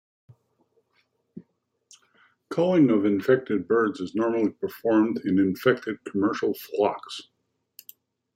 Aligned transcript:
Culling 2.49 2.89
of 2.89 3.05
infected 3.05 3.67
birds 3.67 3.99
is 3.99 4.15
normally 4.15 4.49
performed 4.49 5.21
in 5.25 5.37
infected 5.37 6.03
commercial 6.05 6.55
flocks. 6.55 7.21